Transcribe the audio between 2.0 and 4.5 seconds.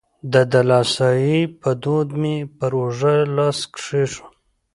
مې پر اوږه یې لاس کېښود.